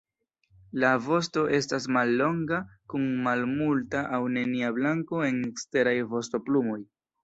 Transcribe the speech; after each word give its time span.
La 0.83 0.93
vosto 1.07 1.43
estas 1.57 1.85
mallonga 1.99 2.63
kun 2.95 3.07
malmulta 3.29 4.05
aŭ 4.21 4.25
nenia 4.41 4.75
blanko 4.83 5.25
en 5.33 5.43
eksteraj 5.55 5.99
vostoplumoj. 6.19 6.85